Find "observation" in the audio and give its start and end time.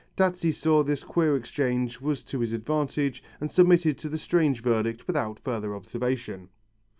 5.75-6.49